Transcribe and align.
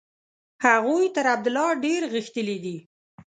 هغوی 0.65 1.05
تر 1.15 1.25
عبدالله 1.33 1.69
ډېر 1.85 2.01
غښتلي 2.13 2.57
دي. 2.65 2.77